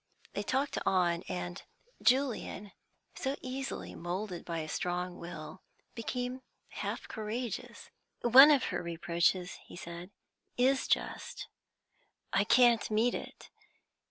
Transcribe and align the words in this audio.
They 0.33 0.41
talked 0.41 0.79
on, 0.83 1.21
and 1.29 1.61
Julian, 2.01 2.71
so 3.13 3.35
easily 3.39 3.93
moulded 3.93 4.43
by 4.43 4.57
a 4.57 4.67
strong 4.67 5.19
will, 5.19 5.61
became 5.93 6.41
half 6.69 7.07
courageous. 7.07 7.91
"One 8.21 8.49
of 8.49 8.63
her 8.73 8.81
reproaches," 8.81 9.59
he 9.63 9.75
said, 9.75 10.09
"is 10.57 10.87
just; 10.87 11.49
I 12.33 12.43
can't 12.45 12.89
meet 12.89 13.13
it. 13.13 13.51